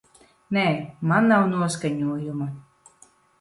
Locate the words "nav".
1.33-1.45